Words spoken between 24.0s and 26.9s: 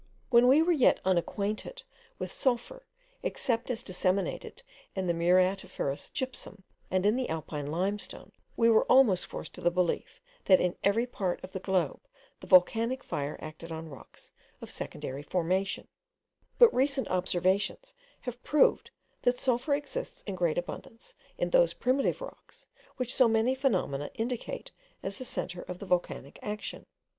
indicate as the centre of the volcanic action.